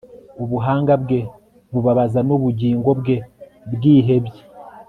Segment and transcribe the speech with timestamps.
[0.43, 1.19] ubuhanga bwe
[1.71, 3.15] bubabaza nubugingo bwe
[3.73, 4.39] bwihebye